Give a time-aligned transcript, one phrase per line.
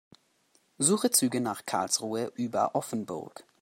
[0.79, 3.45] Suche Züge nach Karlsruhe über Offenburg.